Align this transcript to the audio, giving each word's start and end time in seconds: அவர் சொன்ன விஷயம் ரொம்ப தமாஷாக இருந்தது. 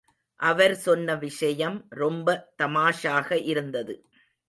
அவர் 0.39 0.75
சொன்ன 0.75 1.15
விஷயம் 1.15 1.85
ரொம்ப 1.89 2.27
தமாஷாக 2.63 3.31
இருந்தது. 3.45 3.95